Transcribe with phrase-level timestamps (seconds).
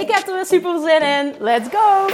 [0.00, 1.34] Ik heb er weer super zin in.
[1.38, 2.08] Let's go!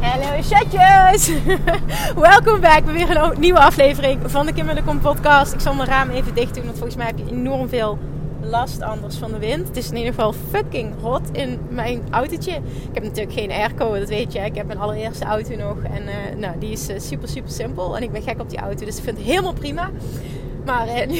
[0.00, 1.30] Hallo chatjes!
[2.30, 5.52] Welkom bij weer een nieuwe aflevering van de Kim en de Kom podcast.
[5.52, 7.98] Ik zal mijn raam even dicht doen, want volgens mij heb je enorm veel
[8.54, 9.68] last anders van de wind.
[9.68, 12.52] Het is in ieder geval fucking hot in mijn autootje.
[12.52, 14.38] Ik heb natuurlijk geen airco, dat weet je.
[14.38, 17.96] Ik heb mijn allereerste auto nog en uh, nou, die is uh, super super simpel.
[17.96, 19.90] En ik ben gek op die auto, dus ik vind het helemaal prima.
[20.64, 21.16] Maar uh, nu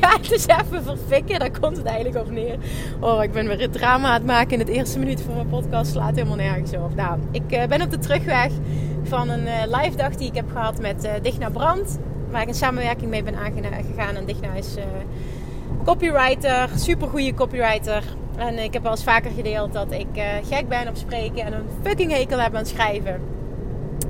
[0.00, 1.38] ga ik dus even verfikken.
[1.38, 2.56] Daar komt het eigenlijk op neer.
[3.00, 5.48] Oh, ik ben weer het drama aan het maken in het eerste minuut van mijn
[5.48, 5.90] podcast.
[5.90, 6.94] Slaat helemaal nergens op.
[6.94, 8.52] Nou, ik ben op de terugweg
[9.02, 11.98] van een live dag die ik heb gehad met Digna Brand.
[12.30, 14.16] Waar ik een samenwerking mee ben aangegaan.
[14.16, 14.76] En Digna is
[15.84, 18.02] copywriter, super goede copywriter.
[18.36, 21.52] En ik heb wel eens vaker gedeeld dat ik uh, gek ben op spreken en
[21.52, 23.20] een fucking hekel heb aan schrijven.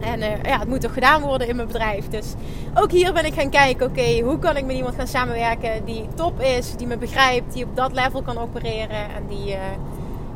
[0.00, 2.08] En uh, ja, het moet toch gedaan worden in mijn bedrijf.
[2.08, 2.34] Dus
[2.74, 6.08] ook hier ben ik gaan kijken, oké, hoe kan ik met iemand gaan samenwerken die
[6.14, 9.52] top is, die me begrijpt, die op dat level kan opereren en die...
[9.52, 9.58] Uh,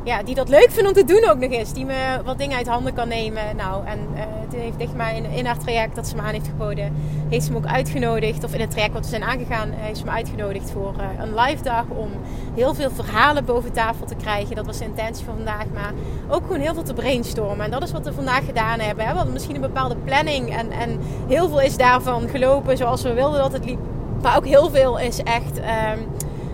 [0.07, 1.73] ja, die dat leuk vindt om te doen ook nog eens.
[1.73, 3.55] Die me wat dingen uit handen kan nemen.
[3.55, 6.33] Nou, en uh, toen heeft dicht maar in, in haar traject dat ze me aan
[6.33, 6.93] heeft geboden,
[7.29, 8.43] heeft ze me ook uitgenodigd.
[8.43, 11.35] Of in het traject wat we zijn aangegaan, heeft ze me uitgenodigd voor uh, een
[11.35, 11.83] live dag.
[11.87, 12.09] Om
[12.55, 14.55] heel veel verhalen boven tafel te krijgen.
[14.55, 15.65] Dat was de intentie van vandaag.
[15.73, 15.93] Maar
[16.29, 17.65] ook gewoon heel veel te brainstormen.
[17.65, 19.05] En dat is wat we vandaag gedaan hebben.
[19.05, 19.25] Hè.
[19.25, 20.57] We misschien een bepaalde planning.
[20.57, 23.79] En, en heel veel is daarvan gelopen zoals we wilden dat het liep.
[24.21, 25.57] Maar ook heel veel is echt...
[25.57, 26.07] Um,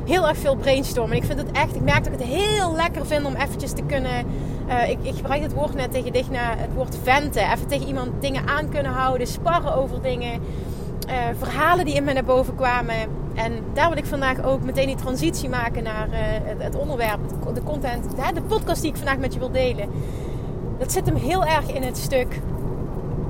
[0.05, 1.17] heel erg veel brainstormen.
[1.17, 3.83] Ik vind het echt, ik merk dat ik het heel lekker vind om eventjes te
[3.83, 4.25] kunnen.
[4.67, 7.51] Uh, ik, ik, gebruik het woord net tegen Digna, het woord venten.
[7.51, 10.41] Even tegen iemand dingen aan kunnen houden, sparren over dingen.
[11.09, 12.95] Uh, verhalen die in me naar boven kwamen.
[13.33, 16.15] En daar wil ik vandaag ook meteen die transitie maken naar uh,
[16.57, 17.19] het, onderwerp,
[17.53, 19.89] de content, de podcast die ik vandaag met je wil delen.
[20.79, 22.39] Dat zit hem heel erg in het stuk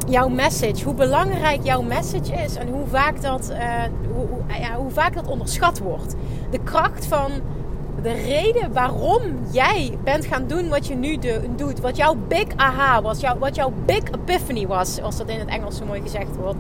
[0.08, 3.84] jouw message, hoe belangrijk jouw message is en hoe vaak dat, uh,
[4.14, 4.28] hoe,
[4.60, 6.16] ja, hoe vaak dat onderschat wordt.
[6.52, 7.32] De kracht van
[8.02, 9.22] de reden waarom
[9.52, 11.18] jij bent gaan doen wat je nu
[11.56, 11.80] doet.
[11.80, 13.22] Wat jouw big aha was.
[13.40, 14.96] Wat jouw big epiphany was.
[14.96, 16.58] Zoals dat in het Engels zo mooi gezegd wordt.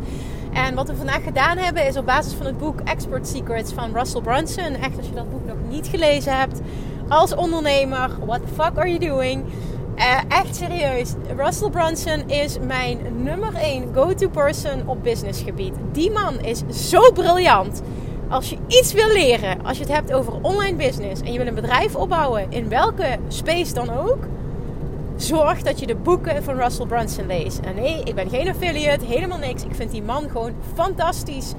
[0.53, 3.93] En wat we vandaag gedaan hebben is op basis van het boek Expert Secrets van
[3.93, 4.75] Russell Brunson.
[4.75, 6.61] Echt als je dat boek nog niet gelezen hebt.
[7.07, 9.43] Als ondernemer, what the fuck are you doing?
[9.97, 11.13] Uh, echt serieus.
[11.35, 15.73] Russell Brunson is mijn nummer 1 go-to person op businessgebied.
[15.91, 17.81] Die man is zo briljant.
[18.29, 21.47] Als je iets wil leren, als je het hebt over online business en je wil
[21.47, 24.27] een bedrijf opbouwen in welke space dan ook,
[25.15, 27.59] zorg dat je de boeken van Russell Brunson leest.
[27.59, 29.63] En nee, ik ben geen affiliate, helemaal niks.
[29.63, 31.53] Ik vind die man gewoon fantastisch.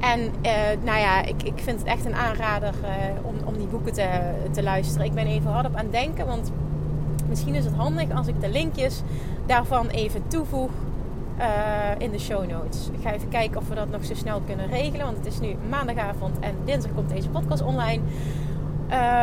[0.00, 0.52] En uh,
[0.84, 4.08] nou ja, ik, ik vind het echt een aanrader uh, om, om die boeken te,
[4.50, 5.06] te luisteren.
[5.06, 6.50] Ik ben even hard op aan het denken, want
[7.28, 9.02] Misschien is het handig als ik de linkjes
[9.46, 10.70] daarvan even toevoeg
[11.38, 11.44] uh,
[11.98, 12.88] in de show notes.
[12.92, 15.06] Ik ga even kijken of we dat nog zo snel kunnen regelen.
[15.06, 18.02] Want het is nu maandagavond en dinsdag komt deze podcast online.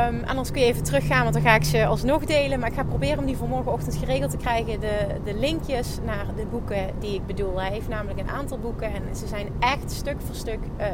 [0.09, 2.59] Um, anders kun je even teruggaan, want dan ga ik ze alsnog delen.
[2.59, 4.79] Maar ik ga proberen om die voor morgenochtend geregeld te krijgen.
[4.79, 7.59] De, de linkjes naar de boeken die ik bedoel.
[7.59, 10.85] Hij heeft namelijk een aantal boeken en ze zijn echt stuk voor stuk uh,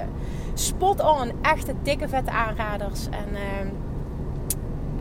[0.53, 1.31] spot on.
[1.41, 3.05] Echte dikke vette aanraders.
[3.05, 3.39] En uh,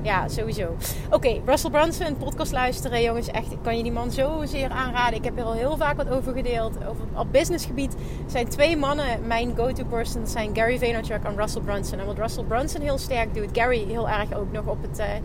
[0.03, 0.77] ja, sowieso.
[1.11, 3.03] Oké, Russell Brunson, podcast luisteren.
[3.03, 5.19] Jongens, echt, ik kan je die man zozeer aanraden.
[5.19, 6.77] Ik heb er al heel vaak wat over gedeeld.
[6.89, 7.95] Over, op businessgebied
[8.27, 10.21] zijn twee mannen mijn go-to person.
[10.21, 11.99] Dat zijn Gary Vaynerchuk en Russell Brunson.
[11.99, 15.07] En wat Russell Brunson heel sterk doet, Gary heel erg ook nog op het, uh,
[15.07, 15.21] uh,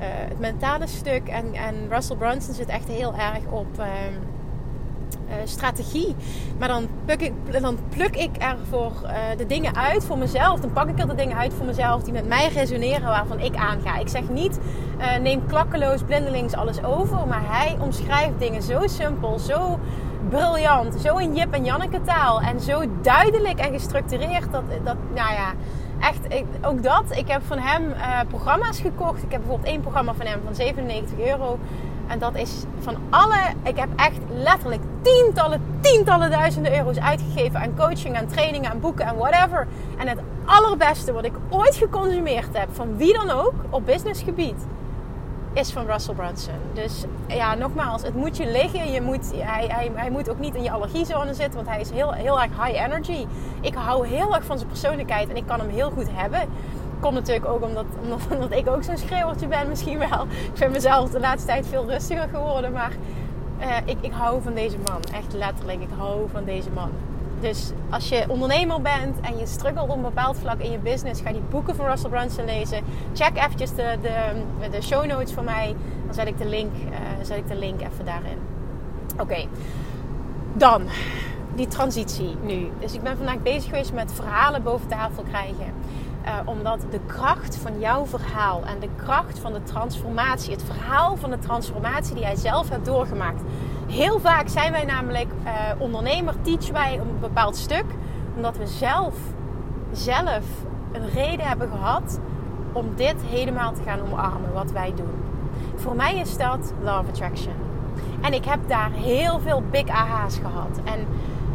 [0.00, 1.28] het mentale stuk.
[1.28, 3.78] En, en Russell Brunson zit echt heel erg op...
[3.78, 3.86] Uh,
[5.44, 6.14] strategie.
[6.58, 10.60] Maar dan pluk ik, dan pluk ik ervoor uh, de dingen uit voor mezelf.
[10.60, 13.56] Dan pak ik er de dingen uit voor mezelf die met mij resoneren, waarvan ik
[13.56, 13.98] aanga.
[13.98, 14.58] Ik zeg niet,
[14.98, 17.26] uh, neem klakkeloos, blindelings alles over.
[17.26, 19.78] Maar hij omschrijft dingen zo simpel, zo
[20.28, 22.40] briljant, zo in Jip en Janneke taal.
[22.40, 25.52] En zo duidelijk en gestructureerd dat, dat nou ja
[26.00, 27.16] echt, ik, ook dat.
[27.16, 27.94] Ik heb van hem
[28.28, 29.22] programma's gekocht.
[29.22, 31.58] Ik heb bijvoorbeeld één programma van hem van 97 euro.
[32.06, 37.76] En dat is van alle, ik heb echt letterlijk tientallen, tientallen duizenden euro's uitgegeven aan
[37.76, 39.66] coaching, aan trainingen, aan boeken en whatever.
[39.98, 44.66] En het allerbeste wat ik ooit geconsumeerd heb, van wie dan ook, op businessgebied,
[45.52, 46.54] is van Russell Brunson.
[46.72, 48.92] Dus ja, nogmaals, het moet je liggen.
[48.92, 51.90] Je moet, hij, hij, hij moet ook niet in je allergiezone zitten, want hij is
[51.90, 53.26] heel, heel erg high energy.
[53.60, 56.40] Ik hou heel erg van zijn persoonlijkheid en ik kan hem heel goed hebben.
[57.02, 57.84] Komt natuurlijk ook omdat,
[58.32, 60.22] omdat, ik ook zo'n schreeuwertje ben, misschien wel.
[60.22, 62.92] Ik vind mezelf de laatste tijd veel rustiger geworden, maar
[63.60, 65.00] uh, ik, ik hou van deze man.
[65.14, 66.90] Echt letterlijk, ik hou van deze man.
[67.40, 71.20] Dus als je ondernemer bent en je struggelt op een bepaald vlak in je business,
[71.20, 72.84] ga die boeken van Russell Brunson lezen.
[73.12, 75.74] Check eventjes de, de, de show notes van mij.
[76.04, 78.38] Dan zet ik de link, uh, zet ik de link even daarin.
[79.18, 79.46] Oké,
[80.52, 80.82] dan
[81.54, 82.70] die transitie nu.
[82.80, 85.72] Dus ik ben vandaag bezig geweest met verhalen boven tafel krijgen.
[86.24, 91.16] Uh, omdat de kracht van jouw verhaal en de kracht van de transformatie, het verhaal
[91.16, 93.42] van de transformatie die jij zelf hebt doorgemaakt.
[93.88, 97.84] Heel vaak zijn wij namelijk uh, ondernemer, teachen wij een bepaald stuk,
[98.36, 99.14] omdat we zelf,
[99.92, 100.44] zelf
[100.92, 102.18] een reden hebben gehad
[102.72, 105.22] om dit helemaal te gaan omarmen, wat wij doen.
[105.74, 107.54] Voor mij is dat Love Attraction.
[108.20, 110.80] En ik heb daar heel veel big aha's gehad.
[110.84, 111.06] En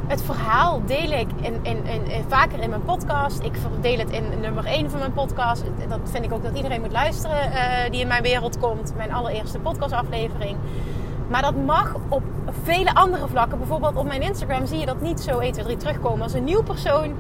[0.07, 3.44] het verhaal deel ik in, in, in, vaker in mijn podcast.
[3.44, 5.63] Ik deel het in nummer 1 van mijn podcast.
[5.89, 8.94] Dat vind ik ook dat iedereen moet luisteren uh, die in mijn wereld komt.
[8.95, 10.57] Mijn allereerste podcastaflevering.
[11.27, 12.24] Maar dat mag op
[12.63, 13.57] vele andere vlakken.
[13.57, 16.21] Bijvoorbeeld op mijn Instagram zie je dat niet zo 1, 2, 3 terugkomen.
[16.21, 17.15] Als een nieuw persoon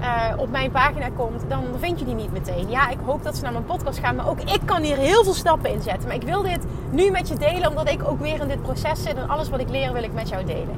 [0.00, 2.70] uh, op mijn pagina komt, dan vind je die niet meteen.
[2.70, 4.16] Ja, ik hoop dat ze naar mijn podcast gaan.
[4.16, 6.08] Maar ook ik kan hier heel veel stappen in zetten.
[6.08, 9.02] Maar ik wil dit nu met je delen, omdat ik ook weer in dit proces
[9.02, 9.14] zit.
[9.14, 10.76] En alles wat ik leer wil ik met jou delen.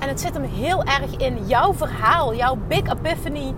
[0.00, 3.54] En het zit hem heel erg in jouw verhaal, jouw big epiphany,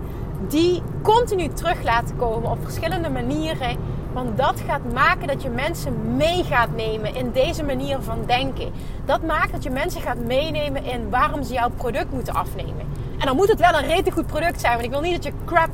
[0.47, 3.77] die continu terug laten komen op verschillende manieren.
[4.13, 8.71] Want dat gaat maken dat je mensen mee gaat nemen in deze manier van denken.
[9.05, 12.85] Dat maakt dat je mensen gaat meenemen in waarom ze jouw product moeten afnemen.
[13.19, 15.23] En dan moet het wel een rete goed product zijn, want ik wil niet dat
[15.23, 15.69] je crap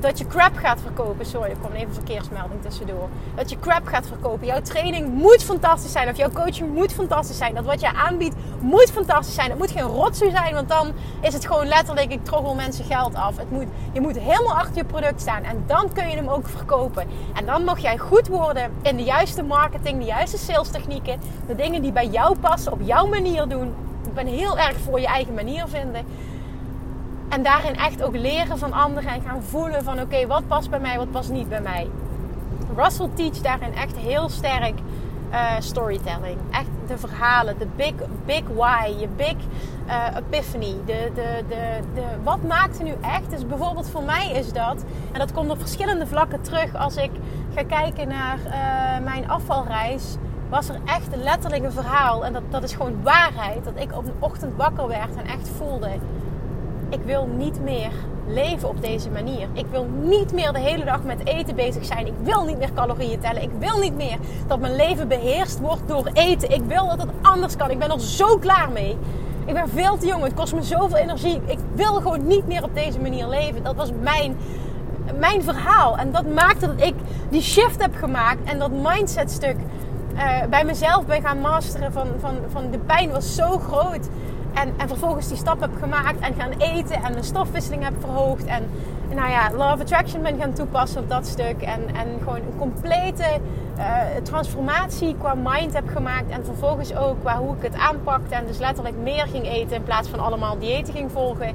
[0.00, 1.26] dat je crap gaat verkopen.
[1.26, 3.08] Sorry, er kwam even een verkeersmelding tussendoor.
[3.34, 4.46] Dat je crap gaat verkopen.
[4.46, 6.08] Jouw training moet fantastisch zijn.
[6.08, 7.54] Of jouw coaching moet fantastisch zijn.
[7.54, 9.50] Dat wat je aanbiedt moet fantastisch zijn.
[9.50, 10.54] Het moet geen rotzooi zijn.
[10.54, 13.36] Want dan is het gewoon letterlijk, ik troggel mensen geld af.
[13.36, 15.42] Het moet, je moet helemaal achter je product staan.
[15.42, 17.06] En dan kun je hem ook verkopen.
[17.34, 19.98] En dan mag jij goed worden in de juiste marketing.
[19.98, 21.20] De juiste sales technieken.
[21.46, 22.72] De dingen die bij jou passen.
[22.72, 23.74] Op jouw manier doen.
[24.06, 26.06] Ik ben heel erg voor je eigen manier vinden.
[27.34, 30.80] En daarin echt ook leren van anderen en gaan voelen van oké, wat past bij
[30.80, 31.88] mij, wat past niet bij mij.
[32.76, 34.74] Russell teach daarin echt heel sterk
[35.30, 36.38] uh, storytelling.
[36.50, 37.92] Echt de verhalen, de big,
[38.24, 39.34] big why, je big
[39.86, 40.76] uh, epiphany.
[40.86, 43.30] De, de, de, de, wat maakt er nu echt?
[43.30, 47.10] Dus bijvoorbeeld voor mij is dat, en dat komt op verschillende vlakken terug als ik
[47.54, 50.16] ga kijken naar uh, mijn afvalreis.
[50.48, 54.04] Was er echt letterlijk een verhaal, en dat, dat is gewoon waarheid, dat ik op
[54.04, 55.88] een ochtend wakker werd en echt voelde:
[56.94, 57.90] ik wil niet meer
[58.26, 59.48] leven op deze manier.
[59.52, 62.06] Ik wil niet meer de hele dag met eten bezig zijn.
[62.06, 63.42] Ik wil niet meer calorieën tellen.
[63.42, 66.50] Ik wil niet meer dat mijn leven beheerst wordt door eten.
[66.50, 67.70] Ik wil dat het anders kan.
[67.70, 68.96] Ik ben er zo klaar mee.
[69.44, 70.22] Ik ben veel te jong.
[70.22, 71.40] Het kost me zoveel energie.
[71.46, 73.62] Ik wil gewoon niet meer op deze manier leven.
[73.62, 74.36] Dat was mijn,
[75.18, 75.96] mijn verhaal.
[75.96, 76.94] En dat maakte dat ik
[77.30, 78.44] die shift heb gemaakt.
[78.44, 79.56] En dat mindset stuk
[80.14, 81.92] uh, bij mezelf ben gaan masteren.
[81.92, 84.08] Van, van, van de pijn was zo groot.
[84.54, 88.44] En, en vervolgens die stap heb gemaakt en gaan eten en mijn stofwisseling heb verhoogd.
[88.44, 88.68] En
[89.14, 91.62] nou ja, Law Attraction ben gaan toepassen op dat stuk.
[91.62, 93.24] En, en gewoon een complete
[93.78, 93.84] uh,
[94.22, 96.30] transformatie qua mind heb gemaakt.
[96.30, 98.34] En vervolgens ook qua hoe ik het aanpakte.
[98.34, 101.52] En dus letterlijk meer ging eten in plaats van allemaal diëten ging volgen.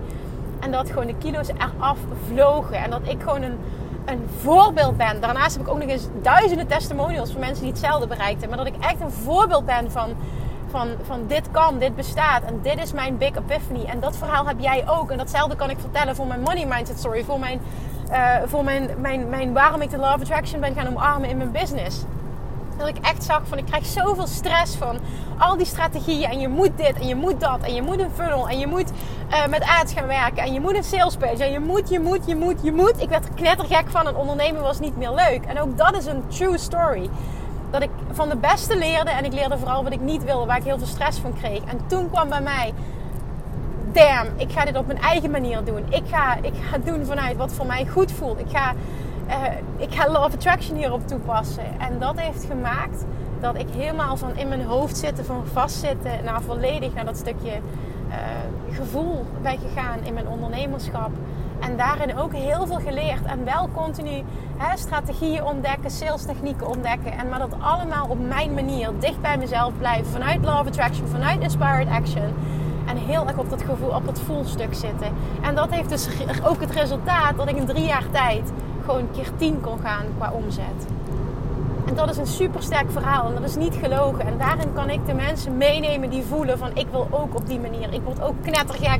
[0.60, 2.78] En dat gewoon de kilo's eraf vlogen.
[2.78, 3.58] En dat ik gewoon een,
[4.06, 5.22] een voorbeeld ben.
[5.22, 8.50] Daarnaast heb ik ook nog eens duizenden testimonials van mensen die hetzelfde bereikten.
[8.50, 10.10] Maar dat ik echt een voorbeeld ben van
[10.70, 13.84] van, van dit kan, dit bestaat en dit is mijn big epiphany.
[13.86, 15.12] En dat verhaal heb jij ook.
[15.12, 17.62] En datzelfde kan ik vertellen voor mijn money mindset story, voor mijn,
[18.12, 21.52] uh, voor mijn, mijn, mijn waarom ik de of attraction ben gaan omarmen in mijn
[21.52, 22.04] business.
[22.78, 24.98] Dat ik echt zag van ik krijg zoveel stress van
[25.38, 26.30] al die strategieën.
[26.30, 27.62] En je moet dit en je moet dat.
[27.62, 28.50] En je moet een funnel.
[28.50, 28.92] En je moet
[29.32, 30.44] uh, met ads gaan werken.
[30.44, 31.44] En je moet een sales page.
[31.44, 33.02] En je moet, je moet, je moet, je moet.
[33.02, 34.08] Ik werd er knettergek van.
[34.08, 35.46] En ondernemen was niet meer leuk.
[35.46, 37.10] En ook dat is een true story
[37.70, 39.10] dat ik van de beste leerde.
[39.10, 41.64] En ik leerde vooral wat ik niet wilde, waar ik heel veel stress van kreeg.
[41.64, 42.74] En toen kwam bij mij,
[43.92, 45.84] damn, ik ga dit op mijn eigen manier doen.
[45.90, 48.40] Ik ga, ik ga doen vanuit wat voor mij goed voelt.
[48.40, 48.74] Ik ga,
[49.28, 49.36] uh,
[49.78, 51.80] ik ga Law of Attraction hierop toepassen.
[51.80, 53.06] En dat heeft gemaakt
[53.40, 57.52] dat ik helemaal van in mijn hoofd zitten, van vastzitten, naar volledig naar dat stukje
[57.52, 58.16] uh,
[58.72, 61.10] gevoel ben gegaan in mijn ondernemerschap.
[61.60, 63.26] En daarin ook heel veel geleerd.
[63.26, 64.24] En wel continu
[64.58, 67.12] hè, strategieën ontdekken, sales technieken ontdekken.
[67.12, 68.90] En maar dat allemaal op mijn manier.
[69.00, 70.12] Dicht bij mezelf blijven.
[70.12, 72.34] Vanuit Law of Attraction, vanuit Inspired Action.
[72.86, 75.08] En heel erg op dat gevoel, op dat voelstuk zitten.
[75.42, 76.08] En dat heeft dus
[76.50, 78.52] ook het resultaat dat ik in drie jaar tijd
[78.86, 80.88] gewoon keer tien kon gaan qua omzet.
[81.86, 84.26] En dat is een super sterk verhaal en dat is niet gelogen.
[84.26, 87.60] En daarin kan ik de mensen meenemen die voelen van ik wil ook op die
[87.60, 87.94] manier.
[87.94, 89.00] Ik word ook knettergek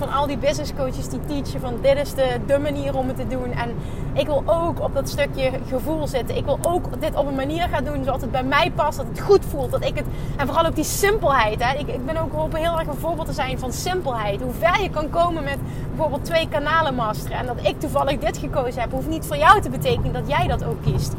[0.00, 3.16] van al die business coaches die teachen van dit is de, de manier om het
[3.16, 3.52] te doen.
[3.52, 3.74] En
[4.12, 6.36] ik wil ook op dat stukje gevoel zitten.
[6.36, 9.06] Ik wil ook dit op een manier gaan doen zodat het bij mij past, dat
[9.08, 9.70] het goed voelt.
[9.70, 11.64] Dat ik het, en vooral ook die simpelheid.
[11.64, 11.78] Hè.
[11.78, 14.40] Ik, ik ben ook geholpen heel erg een voorbeeld te zijn van simpelheid.
[14.42, 17.38] Hoe ver je kan komen met bijvoorbeeld twee kanalen masteren.
[17.38, 20.46] En dat ik toevallig dit gekozen heb, hoeft niet voor jou te betekenen dat jij
[20.46, 21.14] dat ook kiest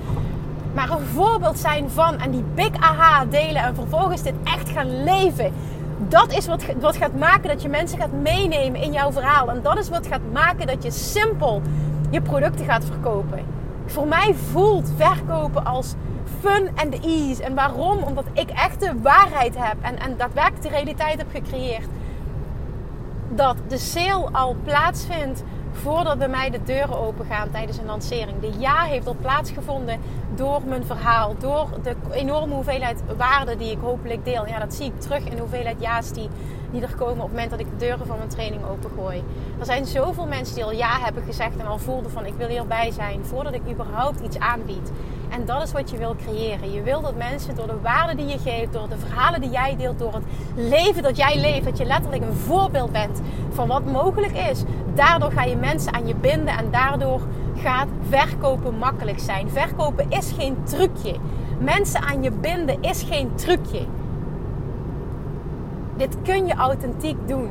[0.74, 5.04] maar een voorbeeld zijn van en die big aha delen en vervolgens dit echt gaan
[5.04, 5.54] leven.
[6.08, 9.50] Dat is wat, wat gaat maken dat je mensen gaat meenemen in jouw verhaal.
[9.50, 11.62] En dat is wat gaat maken dat je simpel
[12.10, 13.46] je producten gaat verkopen.
[13.86, 15.94] Voor mij voelt verkopen als
[16.40, 17.44] fun and ease.
[17.44, 18.04] En waarom?
[18.04, 21.88] Omdat ik echt de waarheid heb en, en daadwerkelijk de realiteit heb gecreëerd.
[23.30, 28.40] Dat de sale al plaatsvindt voordat bij mij de deuren open gaan tijdens een lancering.
[28.40, 30.00] De ja heeft al plaatsgevonden
[30.36, 34.48] door mijn verhaal, door de enorme hoeveelheid waarde die ik hopelijk deel.
[34.48, 36.30] Ja, dat zie ik terug in de hoeveelheid ja's die,
[36.72, 39.24] die er komen op het moment dat ik de deuren van mijn training opengooi.
[39.60, 42.48] Er zijn zoveel mensen die al ja hebben gezegd en al voelden van ik wil
[42.48, 44.92] hierbij zijn voordat ik überhaupt iets aanbied.
[45.32, 46.72] En dat is wat je wil creëren.
[46.72, 49.76] Je wil dat mensen door de waarde die je geeft, door de verhalen die jij
[49.78, 50.24] deelt, door het
[50.56, 54.64] leven dat jij leeft, dat je letterlijk een voorbeeld bent van wat mogelijk is.
[54.94, 57.22] Daardoor ga je mensen aan je binden en daardoor
[57.56, 59.50] gaat verkopen makkelijk zijn.
[59.50, 61.16] Verkopen is geen trucje.
[61.60, 63.86] Mensen aan je binden is geen trucje.
[65.98, 67.50] Dit kun je authentiek doen.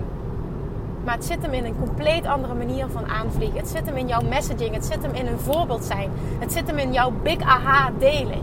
[1.04, 3.58] Maar het zit hem in een compleet andere manier van aanvliegen.
[3.58, 4.74] Het zit hem in jouw messaging.
[4.74, 6.10] Het zit hem in een voorbeeld zijn.
[6.38, 8.42] Het zit hem in jouw big aha delen.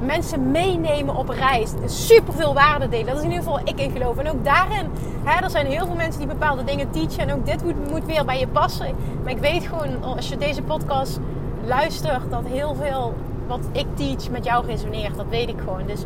[0.00, 1.70] Mensen meenemen op reis.
[1.86, 3.06] Super veel waarde delen.
[3.06, 4.16] Dat is in ieder geval ik in geloof.
[4.16, 4.90] En ook daarin,
[5.24, 7.28] hè, er zijn heel veel mensen die bepaalde dingen teachen.
[7.28, 8.94] En ook dit moet, moet weer bij je passen.
[9.22, 11.20] Maar ik weet gewoon, als je deze podcast
[11.64, 13.14] luistert, dat heel veel
[13.46, 15.16] wat ik teach met jou resoneert.
[15.16, 15.86] Dat weet ik gewoon.
[15.86, 16.04] Dus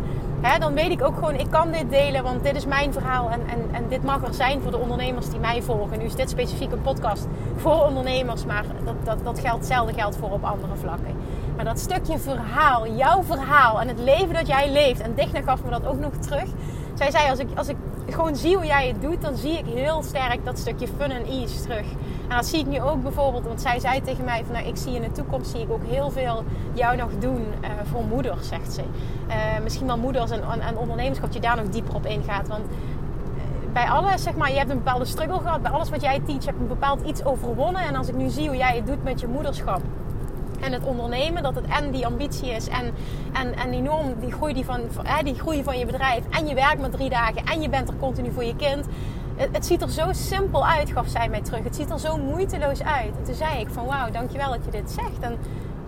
[0.58, 3.30] dan weet ik ook gewoon, ik kan dit delen, want dit is mijn verhaal.
[3.30, 5.98] En, en, en dit mag er zijn voor de ondernemers die mij volgen.
[5.98, 7.26] Nu is dit specifiek een podcast
[7.56, 11.14] voor ondernemers, maar dat, dat, dat geldt, hetzelfde geldt voor op andere vlakken.
[11.56, 15.00] Maar dat stukje verhaal, jouw verhaal en het leven dat jij leeft.
[15.00, 16.48] En Digna gaf me dat ook nog terug.
[16.94, 17.76] Zij zei, als ik, als ik
[18.08, 21.24] gewoon zie hoe jij het doet, dan zie ik heel sterk dat stukje fun en
[21.24, 21.86] ease terug.
[22.28, 24.76] En dat zie ik nu ook bijvoorbeeld, want zij zei tegen mij van nou, ik
[24.76, 28.48] zie in de toekomst zie ik ook heel veel jou nog doen uh, voor moeders,
[28.48, 28.82] zegt ze.
[29.28, 32.48] Uh, misschien wel moeders en, en, ondernemerschap, dat je daar nog dieper op ingaat.
[32.48, 35.62] Want eh, bij alles, zeg maar, je hebt een bepaalde struggle gehad.
[35.62, 37.82] Bij alles wat jij teach, heb je een bepaald iets overwonnen.
[37.82, 39.80] En als ik nu zie hoe jij het doet met je moederschap
[40.60, 42.94] en het ondernemen, dat het en die ambitie is en,
[43.32, 44.80] en, en enorm die groei, die, van,
[45.24, 47.96] die groei van je bedrijf en je werkt maar drie dagen en je bent er
[47.96, 48.86] continu voor je kind
[49.36, 51.62] het, ziet er zo simpel uit, gaf zij mij terug.
[51.62, 53.16] Het ziet er zo moeiteloos uit.
[53.16, 55.20] En toen zei ik van wauw, dankjewel dat je dit zegt.
[55.20, 55.38] En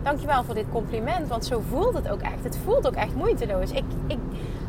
[0.03, 1.29] dankjewel voor dit compliment.
[1.29, 2.45] Want zo voelt het ook echt.
[2.45, 3.71] Het voelt ook echt moeiteloos.
[3.71, 3.85] Ik,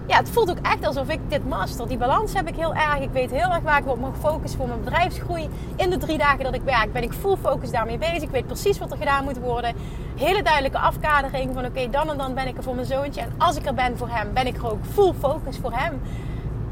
[0.09, 1.87] ja, het voelt ook echt alsof ik dit master.
[1.87, 2.99] Die balans heb ik heel erg.
[2.99, 5.49] Ik weet heel erg waar ik op mag focussen voor mijn bedrijfsgroei.
[5.75, 8.21] In de drie dagen dat ik werk ben ik full focus daarmee bezig.
[8.21, 9.75] Ik weet precies wat er gedaan moet worden.
[10.15, 13.21] Hele duidelijke afkadering van oké, dan en dan ben ik er voor mijn zoontje.
[13.21, 16.01] En als ik er ben voor hem, ben ik er ook full focus voor hem.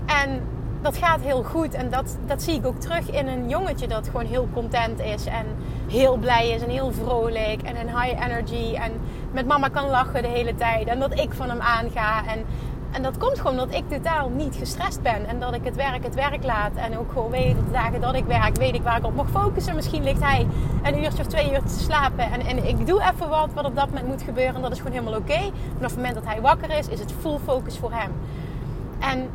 [0.06, 0.42] En
[0.82, 1.74] dat gaat heel goed.
[1.74, 5.26] En dat, dat zie ik ook terug in een jongetje dat gewoon heel content is.
[5.26, 5.46] En
[5.88, 7.62] heel blij is en heel vrolijk.
[7.62, 8.76] En een high energy.
[8.76, 8.92] En
[9.32, 10.88] met mama kan lachen de hele tijd.
[10.88, 12.28] En dat ik van hem aanga.
[12.28, 12.46] En,
[12.92, 15.28] en dat komt gewoon omdat ik totaal niet gestrest ben.
[15.28, 16.76] En dat ik het werk het werk laat.
[16.76, 19.30] En ook gewoon weet, de dagen dat ik werk, weet ik waar ik op mag
[19.30, 19.76] focussen.
[19.76, 20.48] Misschien ligt hij
[20.84, 22.32] een uurtje of twee uur te slapen.
[22.32, 24.56] En, en ik doe even wat, wat op dat moment moet gebeuren.
[24.56, 25.32] En dat is gewoon helemaal oké.
[25.32, 25.52] Okay.
[25.76, 28.12] Vanaf het moment dat hij wakker is, is het full focus voor hem.
[29.00, 29.30] En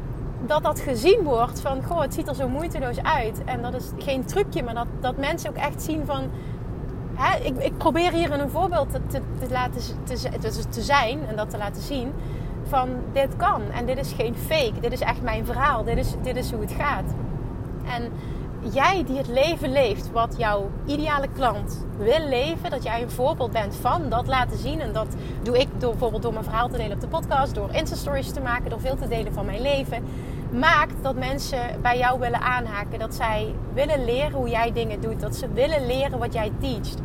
[0.46, 3.44] dat dat gezien wordt van, goh, het ziet er zo moeiteloos uit.
[3.44, 6.30] En dat is geen trucje, maar dat, dat mensen ook echt zien van...
[7.14, 11.36] Hè, ik, ik probeer hier een voorbeeld te, te, te laten te, te zijn en
[11.36, 12.12] dat te laten zien
[12.72, 13.62] van dit kan.
[13.70, 14.80] En dit is geen fake.
[14.80, 15.84] Dit is echt mijn verhaal.
[15.84, 17.14] Dit is, dit is hoe het gaat.
[17.84, 18.12] En
[18.72, 23.52] jij die het leven leeft wat jouw ideale klant wil leven, dat jij een voorbeeld
[23.52, 24.80] bent van dat laten zien.
[24.80, 27.70] En dat doe ik door, bijvoorbeeld door mijn verhaal te delen op de podcast, door
[27.72, 30.04] Insta-stories te maken, door veel te delen van mijn leven.
[30.50, 32.98] Maakt dat mensen bij jou willen aanhaken.
[32.98, 35.20] Dat zij willen leren hoe jij dingen doet.
[35.20, 37.00] Dat ze willen leren wat jij teacht.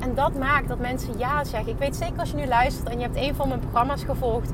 [0.00, 1.72] En dat maakt dat mensen ja zeggen.
[1.72, 4.52] Ik weet zeker als je nu luistert en je hebt een van mijn programma's gevolgd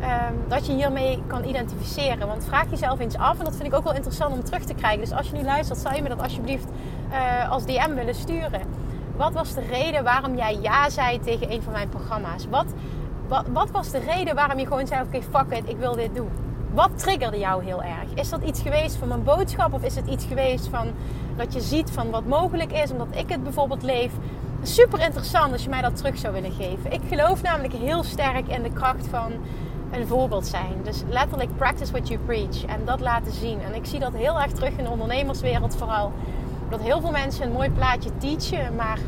[0.00, 2.26] Ehm, dat je hiermee kan identificeren.
[2.26, 4.74] Want vraag jezelf eens af, en dat vind ik ook wel interessant om terug te
[4.74, 5.00] krijgen.
[5.00, 6.66] Dus als je nu luistert, zou je me dat alsjeblieft
[7.10, 8.60] uh, als DM willen sturen.
[9.16, 12.46] Wat was de reden waarom jij ja zei tegen een van mijn programma's?
[12.50, 12.66] Wat,
[13.28, 16.14] wat, wat was de reden waarom je gewoon zei: Oké, fuck it, ik wil dit
[16.14, 16.30] doen?
[16.72, 18.14] Wat triggerde jou heel erg?
[18.14, 19.72] Is dat iets geweest van mijn boodschap?
[19.72, 20.86] Of is het iets geweest van
[21.36, 24.12] dat je ziet van wat mogelijk is, omdat ik het bijvoorbeeld leef?
[24.62, 26.92] super interessant als je mij dat terug zou willen geven.
[26.92, 29.32] Ik geloof namelijk heel sterk in de kracht van
[29.90, 30.74] een voorbeeld zijn.
[30.82, 33.60] Dus letterlijk practice what you preach en dat laten zien.
[33.60, 36.12] En ik zie dat heel erg terug in de ondernemerswereld vooral.
[36.68, 38.98] Dat heel veel mensen een mooi plaatje teachen, maar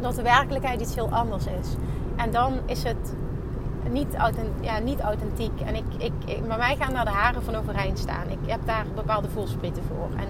[0.00, 1.68] dat de werkelijkheid iets heel anders is.
[2.16, 3.14] En dan is het
[3.90, 4.64] niet, authentiek.
[4.64, 5.60] Ja, niet authentiek.
[5.60, 8.28] En ik, ik, bij mij gaan daar de haren van overeind staan.
[8.28, 10.08] Ik heb daar bepaalde voelsprieten voor.
[10.16, 10.26] En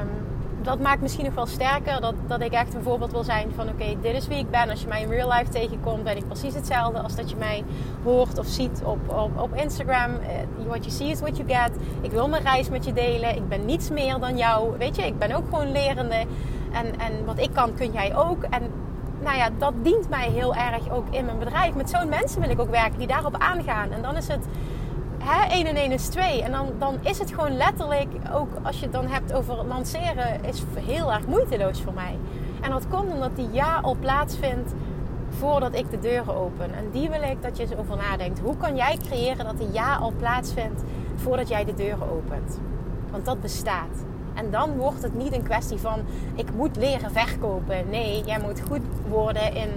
[0.00, 0.29] um,
[0.62, 3.68] dat maakt misschien nog wel sterker dat, dat ik echt een voorbeeld wil zijn van
[3.68, 4.70] oké, dit is wie ik ben.
[4.70, 7.64] Als je mij in real life tegenkomt, ben ik precies hetzelfde als dat je mij
[8.04, 10.10] hoort of ziet op, op, op Instagram.
[10.10, 11.70] Uh, what you see is what you get.
[12.00, 13.36] Ik wil mijn reis met je delen.
[13.36, 14.78] Ik ben niets meer dan jou.
[14.78, 16.24] Weet je, ik ben ook gewoon lerende.
[16.72, 18.42] En, en wat ik kan, kun jij ook.
[18.42, 18.62] En
[19.22, 21.74] nou ja, dat dient mij heel erg ook in mijn bedrijf.
[21.74, 23.90] Met zo'n mensen wil ik ook werken die daarop aangaan.
[23.90, 24.46] En dan is het
[25.22, 26.42] hè, 1 en 1 is 2.
[26.42, 30.44] En dan, dan is het gewoon letterlijk, ook als je het dan hebt over lanceren,
[30.44, 32.18] is heel erg moeiteloos voor mij.
[32.60, 34.72] En dat komt omdat die ja al plaatsvindt
[35.28, 36.74] voordat ik de deuren open.
[36.74, 38.40] En die wil ik dat je eens over nadenkt.
[38.40, 40.82] Hoe kan jij creëren dat die ja al plaatsvindt
[41.14, 42.60] voordat jij de deuren opent?
[43.10, 44.04] Want dat bestaat.
[44.34, 46.00] En dan wordt het niet een kwestie van
[46.34, 47.88] ik moet leren verkopen.
[47.90, 49.68] Nee, jij moet goed worden in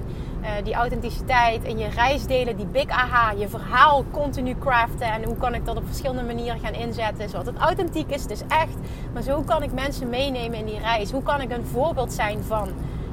[0.43, 5.11] uh, die authenticiteit en je reisdelen, die big aha, je verhaal continu craften.
[5.11, 8.41] En hoe kan ik dat op verschillende manieren gaan inzetten, zodat het authentiek is, is
[8.47, 8.75] echt.
[9.13, 11.11] Maar zo kan ik mensen meenemen in die reis.
[11.11, 12.69] Hoe kan ik een voorbeeld zijn van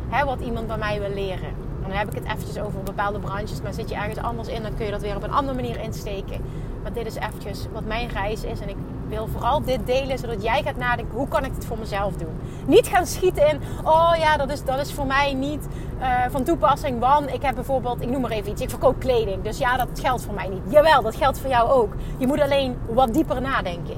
[0.09, 1.49] hè, wat iemand bij mij wil leren?
[1.83, 4.63] En dan heb ik het eventjes over bepaalde branches, maar zit je ergens anders in,
[4.63, 6.41] dan kun je dat weer op een andere manier insteken.
[6.83, 8.77] Maar dit is eventjes wat mijn reis is en ik
[9.11, 12.41] wil vooral dit delen, zodat jij gaat nadenken: hoe kan ik dit voor mezelf doen?
[12.67, 15.69] Niet gaan schieten in: oh ja, dat is, dat is voor mij niet
[16.01, 16.99] uh, van toepassing.
[16.99, 19.43] Want ik heb bijvoorbeeld, ik noem maar even iets, ik verkoop kleding.
[19.43, 20.63] Dus ja, dat geldt voor mij niet.
[20.69, 21.95] Jawel, dat geldt voor jou ook.
[22.17, 23.97] Je moet alleen wat dieper nadenken.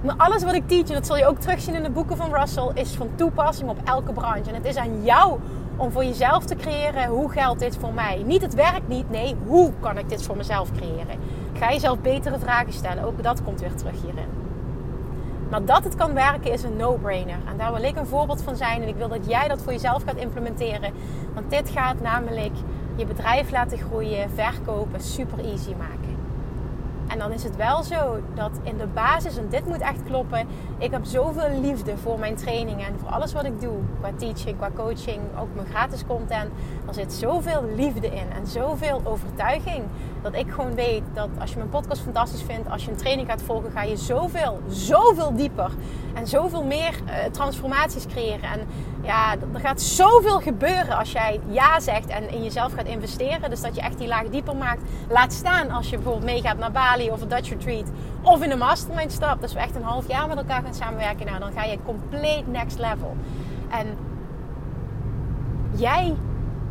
[0.00, 2.34] Maar alles wat ik teach, en dat zul je ook terugzien in de boeken van
[2.34, 4.48] Russell, is van toepassing op elke branche.
[4.48, 5.38] En het is aan jou
[5.76, 8.22] om voor jezelf te creëren: hoe geldt dit voor mij?
[8.26, 11.18] Niet het werkt niet, nee, hoe kan ik dit voor mezelf creëren?
[11.58, 13.04] Ga jezelf betere vragen stellen.
[13.04, 14.28] Ook dat komt weer terug hierin.
[15.50, 17.38] Maar dat het kan werken is een no-brainer.
[17.48, 18.82] En daar wil ik een voorbeeld van zijn.
[18.82, 20.92] En ik wil dat jij dat voor jezelf gaat implementeren.
[21.34, 22.54] Want dit gaat namelijk
[22.96, 26.07] je bedrijf laten groeien, verkopen, super easy maken.
[27.08, 30.46] En dan is het wel zo dat in de basis, en dit moet echt kloppen,
[30.78, 33.76] ik heb zoveel liefde voor mijn trainingen en voor alles wat ik doe.
[34.00, 36.50] Qua teaching, qua coaching, ook mijn gratis content.
[36.86, 39.84] Er zit zoveel liefde in en zoveel overtuiging.
[40.22, 43.28] Dat ik gewoon weet dat als je mijn podcast fantastisch vindt, als je een training
[43.28, 45.70] gaat volgen, ga je zoveel, zoveel dieper.
[46.14, 48.50] En zoveel meer uh, transformaties creëren.
[48.50, 48.60] En
[49.08, 53.50] ja, er gaat zoveel gebeuren als jij ja zegt en in jezelf gaat investeren.
[53.50, 54.82] Dus dat je echt die laag dieper maakt.
[55.08, 57.90] Laat staan als je bijvoorbeeld meegaat naar Bali of een Dutch Retreat.
[58.22, 59.40] Of in een mastermind stap.
[59.40, 61.26] Dus we echt een half jaar met elkaar gaan samenwerken.
[61.26, 63.16] Nou, dan ga je compleet next level.
[63.70, 63.86] En
[65.76, 66.16] jij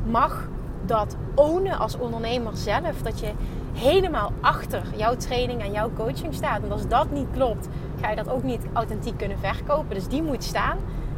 [0.06, 0.47] mag
[0.86, 3.02] dat ownen als ondernemer zelf.
[3.02, 3.32] Dat je
[3.73, 6.63] helemaal achter jouw training en jouw coaching staat.
[6.63, 7.67] En als dat niet klopt,
[8.02, 9.95] ga je dat ook niet authentiek kunnen verkopen.
[9.95, 10.78] Dus die moet staan.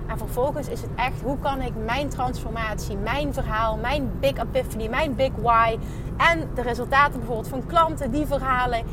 [0.10, 4.88] En vervolgens is het echt, hoe kan ik mijn transformatie, mijn verhaal, mijn big epiphany,
[4.88, 5.78] mijn big why
[6.18, 8.84] en de resultaten bijvoorbeeld van klanten, die verhalen.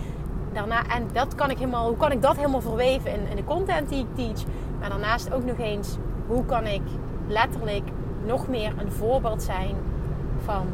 [0.53, 3.45] Daarna, en dat kan ik helemaal, hoe kan ik dat helemaal verweven in, in de
[3.45, 4.45] content die ik teach.
[4.81, 6.83] Maar daarnaast ook nog eens, hoe kan ik
[7.29, 7.89] letterlijk
[8.25, 9.75] nog meer een voorbeeld zijn
[10.45, 10.67] van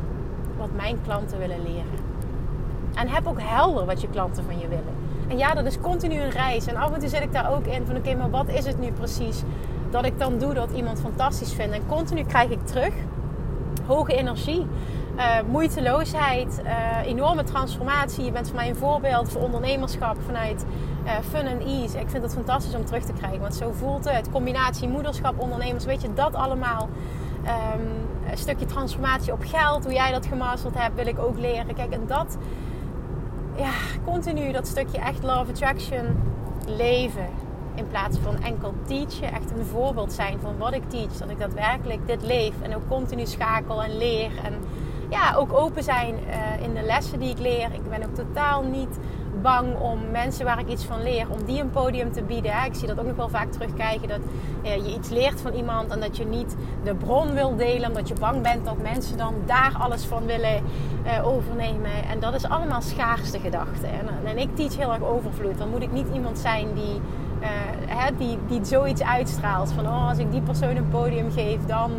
[0.59, 2.11] wat mijn klanten willen leren.
[2.95, 4.95] En heb ook helder wat je klanten van je willen.
[5.29, 6.67] En ja, dat is continu een reis.
[6.67, 8.79] En af en toe zit ik daar ook in van oké, maar wat is het
[8.79, 9.43] nu precies
[9.93, 11.75] dat ik dan doe dat iemand fantastisch vindt?
[11.75, 12.95] En continu krijg ik terug
[13.87, 14.67] hoge energie,
[15.17, 18.25] uh, moeiteloosheid, uh, enorme transformatie.
[18.25, 20.65] Je bent voor mij een voorbeeld voor ondernemerschap vanuit
[21.05, 22.01] uh, fun en ease.
[22.01, 24.31] Ik vind het fantastisch om terug te krijgen, want zo voelt het.
[24.31, 26.89] Combinatie moederschap, ondernemers, weet je, dat allemaal.
[27.45, 31.75] Um, een stukje transformatie op geld, hoe jij dat gemasterd hebt, wil ik ook leren.
[31.75, 32.37] Kijk, en dat
[33.57, 33.71] ja,
[34.05, 36.23] continu dat stukje echt love attraction
[36.67, 37.27] leven.
[37.75, 41.13] In plaats van enkel teachen, echt een voorbeeld zijn van wat ik teach.
[41.13, 44.31] Dat ik daadwerkelijk dit leef en ook continu schakel en leer.
[44.45, 44.55] En
[45.11, 47.69] ja, ook open zijn uh, in de lessen die ik leer.
[47.73, 48.99] Ik ben ook totaal niet
[49.43, 52.65] bang om mensen waar ik iets van leer, om die een podium te bieden.
[52.65, 54.21] Ik zie dat ook nog wel vaak terugkijken, dat
[54.63, 58.09] eh, je iets leert van iemand en dat je niet de bron wil delen, omdat
[58.09, 60.63] je bang bent dat mensen dan daar alles van willen
[61.07, 62.05] uh, overnemen.
[62.11, 63.89] En dat is allemaal schaarste gedachten.
[63.89, 65.59] En, en, ik teach heel erg overvloed.
[65.59, 67.01] Dan moet ik niet iemand zijn die,
[67.43, 69.73] uh, die, die zoiets uitstraalt.
[69.73, 71.91] Van oh, als ik die persoon een podium geef, dan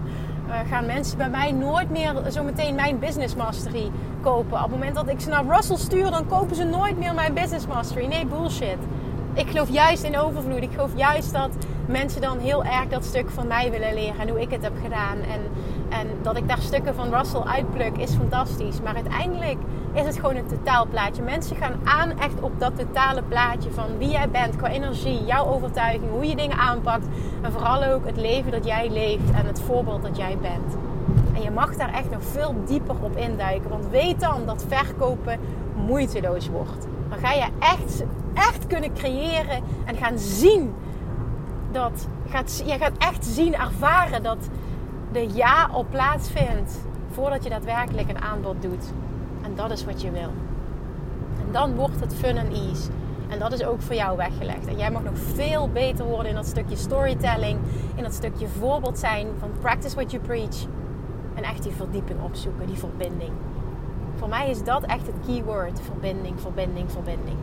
[0.48, 4.58] uh, gaan mensen bij mij nooit meer zometeen mijn business mastery kopen.
[4.58, 7.34] Op het moment dat ik ze naar Russell stuur, dan kopen ze nooit meer mijn
[7.34, 8.06] business mastery.
[8.06, 8.78] Nee, bullshit.
[9.36, 10.62] Ik geloof juist in overvloed.
[10.62, 11.50] Ik geloof juist dat
[11.88, 14.74] mensen dan heel erg dat stuk van mij willen leren en hoe ik het heb
[14.84, 15.18] gedaan.
[15.18, 15.42] En,
[15.90, 18.82] en dat ik daar stukken van Russell uitpluk is fantastisch.
[18.82, 19.58] Maar uiteindelijk
[19.94, 21.22] is het gewoon een totaalplaatje.
[21.22, 25.46] Mensen gaan aan echt op dat totale plaatje van wie jij bent qua energie, jouw
[25.46, 27.06] overtuiging, hoe je dingen aanpakt.
[27.42, 30.78] En vooral ook het leven dat jij leeft en het voorbeeld dat jij bent.
[31.36, 33.70] En je mag daar echt nog veel dieper op induiken.
[33.70, 35.40] Want weet dan dat verkopen
[35.76, 36.88] moeiteloos wordt.
[37.10, 40.74] Dan ga je echt, echt kunnen creëren en gaan zien
[41.72, 42.08] dat.
[42.30, 44.50] Gaat, je gaat echt zien, ervaren dat
[45.12, 46.80] de ja op plaatsvindt
[47.12, 48.86] voordat je daadwerkelijk een aanbod doet.
[49.42, 50.32] En dat is wat je wil.
[51.40, 52.90] En dan wordt het fun en ease.
[53.30, 54.68] En dat is ook voor jou weggelegd.
[54.68, 57.60] En jij mag nog veel beter worden in dat stukje storytelling,
[57.96, 60.66] in dat stukje voorbeeld zijn van practice what you preach.
[61.34, 63.32] En echt die verdieping opzoeken, die verbinding.
[64.16, 67.38] Voor mij is dat echt het keyword: verbinding, verbinding, verbinding.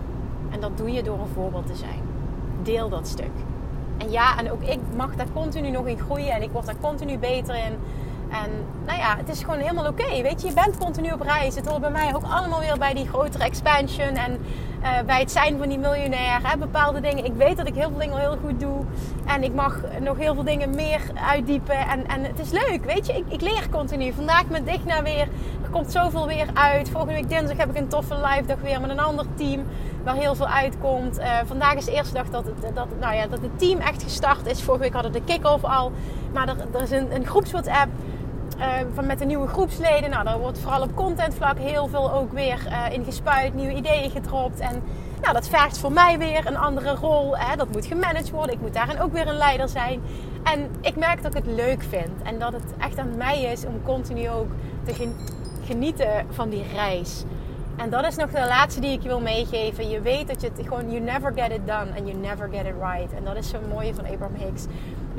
[0.51, 2.01] En dat doe je door een voorbeeld te zijn.
[2.63, 3.31] Deel dat stuk.
[3.99, 6.81] En ja, en ook ik mag daar continu nog in groeien en ik word daar
[6.81, 7.79] continu beter in.
[8.31, 8.51] En
[8.87, 10.23] nou ja, het is gewoon helemaal oké.
[10.23, 11.55] weet je, je bent continu op reis.
[11.55, 14.09] Het hoort bij mij ook allemaal weer bij die grotere expansion.
[14.09, 14.39] En
[14.83, 16.41] uh, bij het zijn van die miljonair.
[16.43, 17.25] Hè, bepaalde dingen.
[17.25, 18.85] Ik weet dat ik heel veel dingen heel goed doe.
[19.27, 21.77] En ik mag nog heel veel dingen meer uitdiepen.
[21.77, 23.13] En, en het is leuk, weet je.
[23.13, 24.13] Ik, ik leer continu.
[24.13, 25.29] Vandaag met Digna weer.
[25.63, 26.91] Er komt zoveel weer uit.
[26.91, 29.63] Volgende week dinsdag heb ik een toffe live dag weer met een ander team.
[30.05, 31.19] Waar heel veel uitkomt.
[31.19, 34.03] Uh, vandaag is de eerste dag dat het, dat, nou ja, dat het team echt
[34.03, 34.63] gestart is.
[34.63, 35.93] Vorige week hadden we de kick-off al.
[36.33, 37.91] Maar er, er is een, een groeps WhatsApp
[38.61, 40.11] uh, van met de nieuwe groepsleden.
[40.11, 44.11] Nou, daar wordt vooral op contentvlak heel veel ook weer uh, in gespuit, nieuwe ideeën
[44.11, 44.61] gedropt.
[44.61, 44.83] En
[45.21, 47.37] nou, dat vergt voor mij weer een andere rol.
[47.37, 47.57] Hè?
[47.57, 48.55] Dat moet gemanaged worden.
[48.55, 50.01] Ik moet daarin ook weer een leider zijn.
[50.43, 52.23] En ik merk dat ik het leuk vind.
[52.23, 54.49] En dat het echt aan mij is om continu ook
[54.85, 55.09] te
[55.65, 57.25] genieten van die reis.
[57.77, 59.91] En dat is nog de laatste die ik je wil meegeven.
[59.91, 62.65] Je weet dat je het gewoon, you never get it done and you never get
[62.67, 63.13] it right.
[63.17, 64.67] En dat is zo mooie van Abraham Hicks.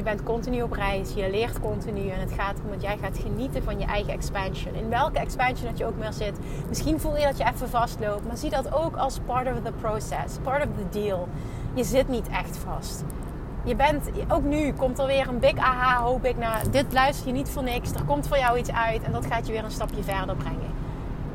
[0.01, 3.17] Je bent continu op reis, je leert continu en het gaat om dat jij gaat
[3.17, 4.73] genieten van je eigen expansion.
[4.73, 6.37] In welke expansion dat je ook meer zit.
[6.67, 9.71] Misschien voel je dat je even vastloopt, maar zie dat ook als part of the
[9.71, 11.27] process, part of the deal.
[11.73, 13.03] Je zit niet echt vast.
[13.63, 16.37] Je bent, ook nu komt er weer een big aha, hoop ik.
[16.37, 17.91] Nou, dit luister je niet voor niks.
[17.91, 20.71] Er komt voor jou iets uit en dat gaat je weer een stapje verder brengen.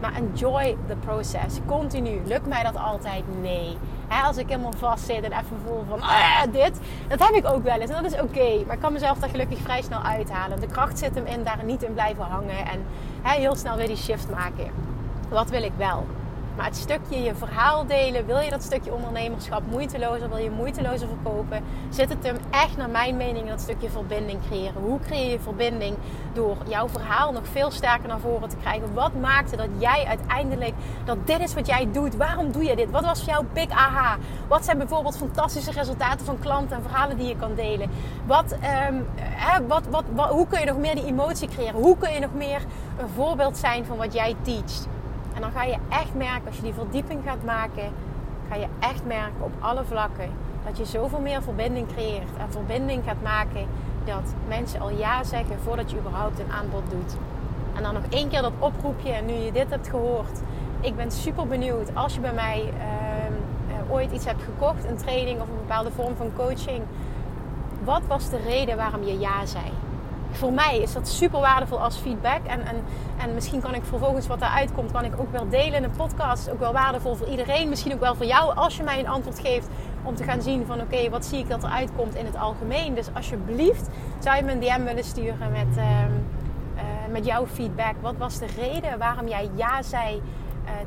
[0.00, 1.58] Maar enjoy the process.
[1.66, 2.20] Continu.
[2.24, 3.24] Lukt mij dat altijd?
[3.40, 3.76] Nee.
[4.08, 7.62] Als ik helemaal vast zit en even voel van ah, dit, dat heb ik ook
[7.62, 7.90] wel eens.
[7.90, 8.64] En dat is oké.
[8.66, 10.60] Maar ik kan mezelf daar gelukkig vrij snel uithalen.
[10.60, 12.66] De kracht zit hem in daar niet in blijven hangen.
[12.66, 12.84] En
[13.22, 14.70] heel snel weer die shift maken.
[15.28, 16.06] Wat wil ik wel?
[16.56, 21.08] Maar het stukje je verhaal delen, wil je dat stukje ondernemerschap moeitelozer, wil je moeitelozer
[21.08, 24.82] verkopen, zit het hem echt naar mijn mening in dat stukje verbinding creëren.
[24.82, 25.96] Hoe creëer je verbinding
[26.32, 28.94] door jouw verhaal nog veel sterker naar voren te krijgen?
[28.94, 32.16] Wat maakte dat jij uiteindelijk, dat dit is wat jij doet?
[32.16, 32.90] Waarom doe je dit?
[32.90, 34.16] Wat was jouw big aha?
[34.48, 37.90] Wat zijn bijvoorbeeld fantastische resultaten van klanten en verhalen die je kan delen?
[38.26, 41.80] Wat, um, hè, wat, wat, wat, hoe kun je nog meer die emotie creëren?
[41.80, 42.62] Hoe kun je nog meer
[42.98, 44.88] een voorbeeld zijn van wat jij teacht?
[45.36, 47.92] En dan ga je echt merken, als je die verdieping gaat maken,
[48.48, 50.30] ga je echt merken op alle vlakken
[50.64, 52.36] dat je zoveel meer verbinding creëert.
[52.38, 53.66] En verbinding gaat maken
[54.04, 57.16] dat mensen al ja zeggen voordat je überhaupt een aanbod doet.
[57.74, 60.40] En dan nog één keer dat oproepje, en nu je dit hebt gehoord.
[60.80, 63.32] Ik ben super benieuwd als je bij mij ehm,
[63.68, 66.82] eh, ooit iets hebt gekocht, een training of een bepaalde vorm van coaching.
[67.84, 69.64] Wat was de reden waarom je ja zei?
[70.36, 72.40] Voor mij is dat super waardevol als feedback.
[72.46, 72.76] En, en,
[73.18, 75.96] en misschien kan ik vervolgens wat daaruit komt, kan ik ook wel delen in een
[75.96, 76.50] podcast.
[76.50, 77.68] Ook wel waardevol voor iedereen.
[77.68, 79.68] Misschien ook wel voor jou als je mij een antwoord geeft.
[80.02, 82.94] Om te gaan zien van oké, wat zie ik dat eruit komt in het algemeen.
[82.94, 87.94] Dus alsjeblieft zou je me een DM willen sturen met, uh, uh, met jouw feedback.
[88.00, 90.22] Wat was de reden waarom jij ja zei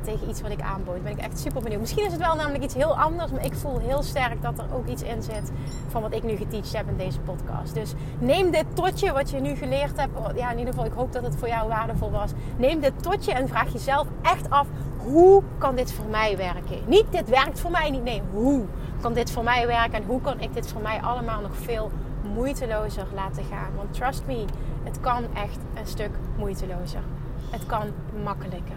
[0.02, 1.02] tegen iets wat ik aanbood.
[1.02, 1.80] Ben ik echt super benieuwd.
[1.80, 4.74] Misschien is het wel namelijk iets heel anders, maar ik voel heel sterk dat er
[4.74, 5.52] ook iets in zit
[5.88, 7.74] van wat ik nu geteacht heb in deze podcast.
[7.74, 10.18] Dus neem dit totje wat je nu geleerd hebt.
[10.18, 12.30] Oh, ja, in ieder geval, ik hoop dat het voor jou waardevol was.
[12.56, 14.66] Neem dit totje en vraag jezelf echt af:
[14.96, 16.78] hoe kan dit voor mij werken?
[16.86, 18.02] Niet dit werkt voor mij niet.
[18.02, 18.64] Nee, hoe
[19.00, 21.90] kan dit voor mij werken en hoe kan ik dit voor mij allemaal nog veel
[22.34, 23.70] moeitelozer laten gaan?
[23.76, 24.44] Want trust me,
[24.82, 27.02] het kan echt een stuk moeitelozer.
[27.50, 27.86] Het kan
[28.22, 28.76] makkelijker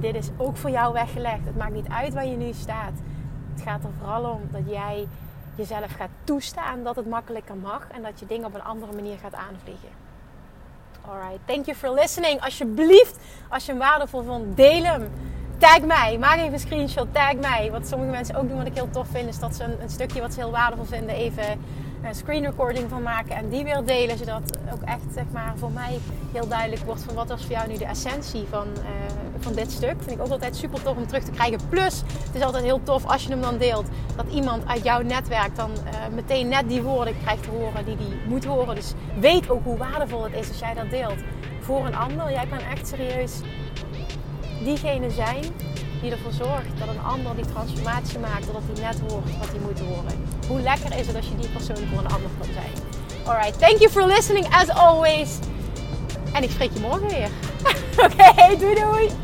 [0.00, 1.44] dit is ook voor jou weggelegd.
[1.44, 2.92] Het maakt niet uit waar je nu staat.
[3.54, 5.06] Het gaat er vooral om dat jij
[5.54, 9.16] jezelf gaat toestaan dat het makkelijker mag en dat je dingen op een andere manier
[9.18, 9.88] gaat aanvliegen.
[11.08, 12.40] Alright, thank you for listening.
[12.40, 15.10] Alsjeblieft, als je hem waardevol vond, deel hem.
[15.58, 17.70] Tag mij, maak even een screenshot, tag mij.
[17.70, 19.90] Wat sommige mensen ook doen, wat ik heel tof vind, is dat ze een, een
[19.90, 21.60] stukje wat ze heel waardevol vinden even
[22.10, 24.18] screen recording van maken en die weer delen.
[24.18, 25.98] Zodat ook echt zeg maar, voor mij
[26.32, 29.72] heel duidelijk wordt van wat was voor jou nu de essentie van, uh, van dit
[29.72, 29.94] stuk.
[29.98, 31.58] Vind ik ook altijd super tof om terug te krijgen.
[31.68, 33.86] Plus, het is altijd heel tof als je hem dan deelt.
[34.16, 37.96] Dat iemand uit jouw netwerk dan uh, meteen net die woorden krijgt te horen die
[37.96, 38.74] die moet horen.
[38.74, 41.18] Dus weet ook hoe waardevol het is als jij dat deelt
[41.60, 42.30] voor een ander.
[42.30, 43.32] Jij kan echt serieus
[44.64, 45.44] diegene zijn
[46.00, 49.60] die ervoor zorgt dat een ander die transformatie maakt, dat hij net hoort wat hij
[49.60, 50.26] moet horen.
[50.48, 52.72] Hoe lekker is het als je die persoon voor een ander kan zijn?
[53.26, 55.38] Alright, thank you for listening as always.
[56.32, 57.28] En ik spreek je morgen weer.
[58.04, 59.23] Oké, doei doei!